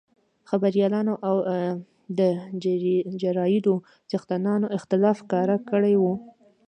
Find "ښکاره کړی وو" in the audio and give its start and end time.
5.23-6.13